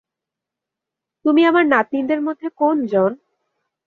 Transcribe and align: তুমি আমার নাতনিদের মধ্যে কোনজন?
তুমি 1.25 1.41
আমার 1.45 1.65
নাতনিদের 1.65 2.19
মধ্যে 2.21 2.47
কোনজন? 2.57 3.11